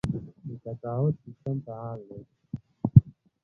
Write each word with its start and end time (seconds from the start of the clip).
د 0.47 0.49
تقاعد 0.63 1.13
سیستم 1.23 1.55
فعال 1.65 1.99
دی؟ 2.09 2.21